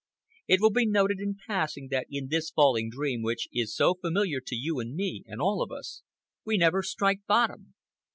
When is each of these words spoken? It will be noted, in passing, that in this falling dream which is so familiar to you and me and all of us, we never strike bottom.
It 0.47 0.59
will 0.59 0.71
be 0.71 0.87
noted, 0.87 1.19
in 1.19 1.35
passing, 1.45 1.89
that 1.89 2.07
in 2.09 2.27
this 2.29 2.49
falling 2.49 2.89
dream 2.89 3.21
which 3.21 3.47
is 3.53 3.75
so 3.75 3.93
familiar 3.93 4.39
to 4.41 4.55
you 4.55 4.79
and 4.79 4.95
me 4.95 5.23
and 5.27 5.39
all 5.39 5.61
of 5.61 5.71
us, 5.71 6.01
we 6.43 6.57
never 6.57 6.81
strike 6.81 7.19
bottom. 7.27 7.75